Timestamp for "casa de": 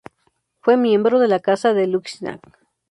1.39-1.85